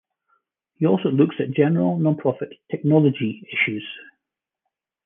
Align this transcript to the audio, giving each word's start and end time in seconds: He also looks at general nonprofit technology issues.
He 0.77 0.87
also 0.87 1.09
looks 1.09 1.35
at 1.39 1.51
general 1.53 1.99
nonprofit 1.99 2.53
technology 2.71 3.47
issues. 3.53 3.87